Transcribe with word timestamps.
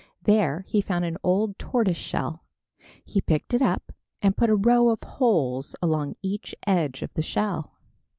There 0.23 0.61
he 0.67 0.81
found 0.81 1.05
an 1.05 1.17
old 1.23 1.59
tortoise 1.59 1.95
shell. 1.95 2.43
He 3.05 3.21
picked 3.21 3.53
it 3.53 3.61
up 3.61 3.91
and 4.19 4.35
put 4.35 4.49
a 4.49 4.55
row 4.55 4.89
of 4.89 5.03
holes 5.03 5.75
along 5.79 6.15
each 6.23 6.55
edge 6.65 7.03
of 7.03 7.13
the 7.13 7.21
shell. 7.21 7.73